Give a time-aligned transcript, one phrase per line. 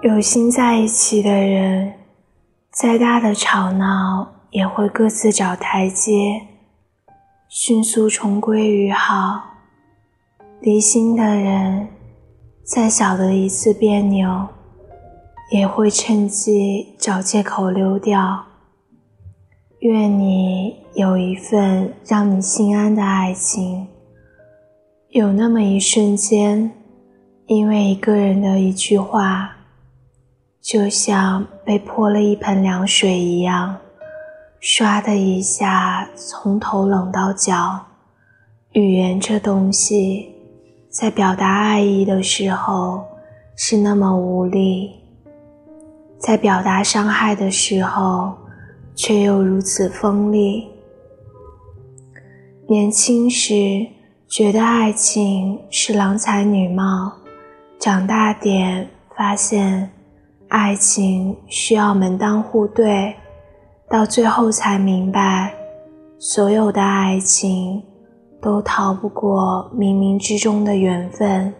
[0.00, 1.94] 有心在一起的人，
[2.70, 6.42] 再大的吵闹也会各自找台阶，
[7.48, 9.42] 迅速重归于好。
[10.60, 11.88] 离心的人，
[12.62, 14.46] 再小的一次别扭，
[15.50, 18.44] 也会趁机找借口溜掉。
[19.80, 23.88] 愿你有一份让你心安的爱情。
[25.10, 26.70] 有那么一瞬间，
[27.46, 29.56] 因为一个人的一句话，
[30.68, 33.74] 就像被泼了一盆凉水一样，
[34.60, 37.86] 唰的一下从头冷到脚。
[38.72, 40.28] 语言这东西，
[40.90, 43.02] 在表达爱意的时候
[43.56, 44.90] 是那么无力，
[46.18, 48.36] 在表达伤害的时候。
[49.00, 50.66] 却又如此锋利。
[52.66, 53.86] 年轻时
[54.26, 57.12] 觉得爱情是郎才女貌，
[57.78, 59.92] 长大点发现
[60.48, 63.14] 爱情需要门当户对，
[63.88, 65.54] 到最后才明白，
[66.18, 67.82] 所有的爱情
[68.40, 71.52] 都逃不过冥冥之中的缘分。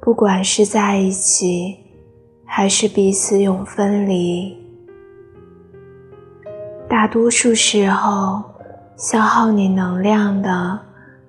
[0.00, 1.76] 不管是在一起，
[2.44, 4.56] 还是彼此永分离。
[6.88, 8.42] 大多数时候，
[8.96, 10.80] 消耗你能量的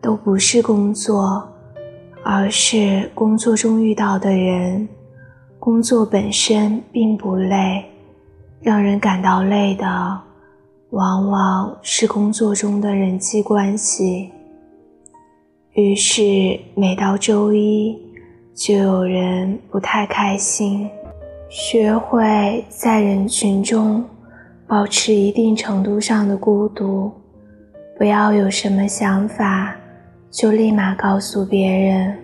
[0.00, 1.48] 都不是工作，
[2.24, 4.88] 而是工作中遇到的人。
[5.68, 7.84] 工作本身并不累，
[8.62, 10.18] 让人感到累的，
[10.92, 14.30] 往往是工作中的人际关系。
[15.74, 17.94] 于是，每到周一，
[18.54, 20.88] 就有人不太开心。
[21.50, 24.02] 学会在人群中。
[24.66, 27.12] 保持一定程度上的孤独，
[27.98, 29.76] 不要有什么想法
[30.30, 32.18] 就立马告诉别人。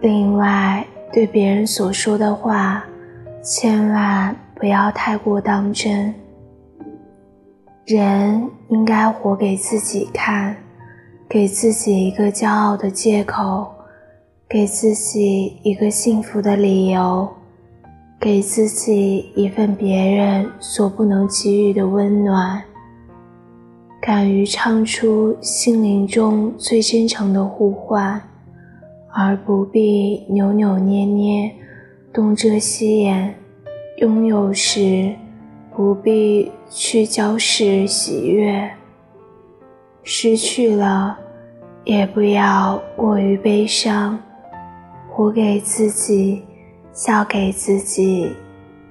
[0.00, 2.84] 另外，对别人所说的话，
[3.40, 6.12] 千万不要太过当真。
[7.84, 10.56] 人应该活给自己看，
[11.28, 13.72] 给自己一个骄傲的借口，
[14.48, 17.28] 给自己一个幸福的理由。
[18.20, 22.60] 给自己一份别人所不能给予的温暖，
[24.00, 28.20] 敢于唱出心灵中最真诚的呼唤，
[29.14, 31.50] 而不必扭扭捏捏、
[32.12, 33.34] 东遮西掩。
[33.98, 35.14] 拥有时
[35.74, 38.70] 不必去交饰喜悦，
[40.02, 41.16] 失去了
[41.84, 44.18] 也不要过于悲伤，
[45.08, 46.42] 活给自己。
[46.92, 48.30] 笑给自己，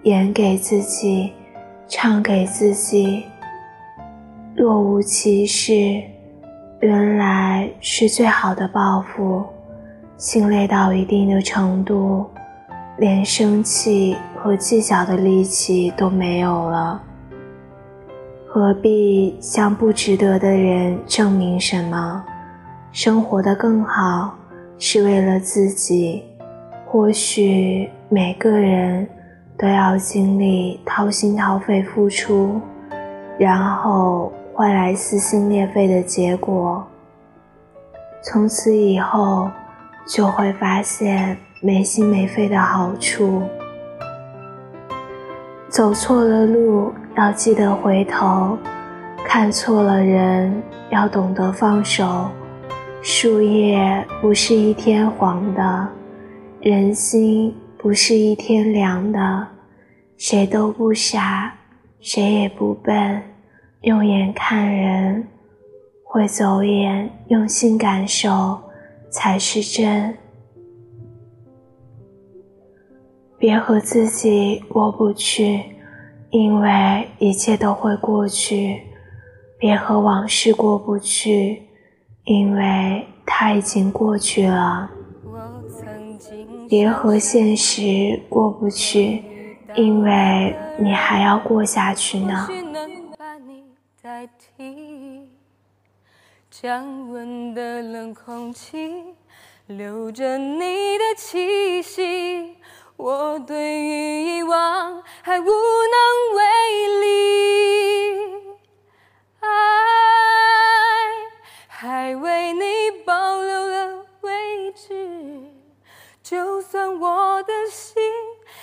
[0.03, 1.31] 演给自己，
[1.87, 3.23] 唱给自己。
[4.53, 6.03] 若无其事，
[6.81, 9.45] 原来是最好的报复。
[10.23, 12.25] 心累到一定的程度，
[12.95, 17.03] 连生气和计较的力气都没有了，
[18.47, 22.23] 何必向不值得的人证明什么？
[22.93, 24.33] 生活的更好，
[24.77, 26.23] 是为了自己。
[26.87, 29.05] 或许每个人
[29.57, 32.61] 都要经历掏心掏肺付出，
[33.37, 36.81] 然后换来撕心裂肺的结果。
[38.21, 39.51] 从此以后，
[40.05, 43.43] 就会发现没心没肺的好处。
[45.69, 48.57] 走错了路要记得回头，
[49.25, 52.29] 看错了人要懂得放手。
[53.01, 55.87] 树叶不是一天黄的。
[56.61, 59.47] 人心不是一天凉的，
[60.15, 61.53] 谁都不傻，
[61.99, 63.21] 谁也不笨。
[63.81, 65.27] 用眼看人，
[66.05, 68.57] 会走眼，用心感受
[69.13, 70.17] 才是真。
[73.37, 75.61] 别和自己过不去，
[76.31, 78.79] 因为一切都会过去；
[79.59, 81.61] 别和往事过不去，
[82.23, 84.89] 因为它已经过去了。
[86.67, 89.23] 别和现实过不去，
[89.75, 92.47] 因为你还要过下去呢。
[96.61, 99.15] 降温的冷空气，
[99.65, 102.57] 留着你的气息，
[102.95, 106.43] 我对于遗忘还无能为
[107.01, 107.07] 力，
[109.39, 109.49] 爱
[111.67, 115.49] 还为你保留了位置。
[116.21, 117.99] 就算我的心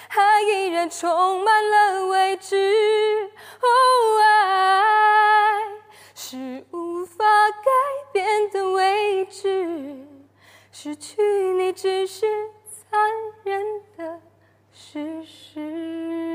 [0.09, 3.33] 还依然充满了未知，
[10.83, 11.21] 失去
[11.59, 12.25] 你只是
[12.67, 12.99] 残
[13.45, 13.63] 忍
[13.99, 14.19] 的
[14.73, 16.30] 事实。